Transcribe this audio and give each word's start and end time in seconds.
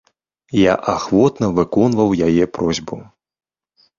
Я 0.59 0.71
ахвотна 0.93 1.49
выконваў 1.59 2.09
яе 2.27 2.45
просьбу. 2.59 2.95